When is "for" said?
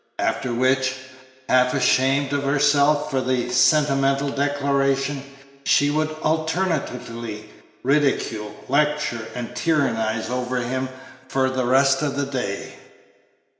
3.11-3.21, 11.27-11.51